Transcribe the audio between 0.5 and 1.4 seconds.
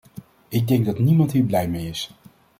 denk dat niemand